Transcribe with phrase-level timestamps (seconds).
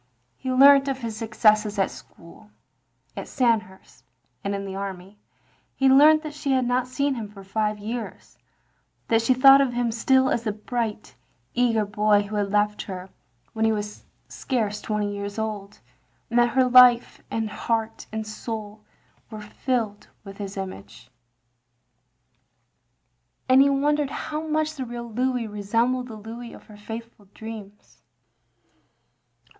[0.35, 2.49] He learnt of his successes at school,
[3.15, 4.03] at Sand hurst,
[4.43, 5.19] and in the army;
[5.75, 8.35] he learnt that she had not seen him for five years—
[9.09, 11.13] ^that she thought of him still as the bright,
[11.53, 13.11] eager boy who had left her
[13.53, 15.79] when he was scarce twenty years old,
[16.31, 18.83] and that her life and heart and soul
[19.29, 21.11] were filled with his image.
[23.47, 26.15] ii6 THE LONELY LADY And he wondered how much the real Louis re sembled the
[26.15, 28.01] Louis of her faithful dreams.